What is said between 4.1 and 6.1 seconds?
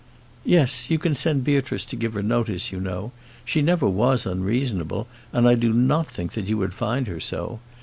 unreasonable, and I do not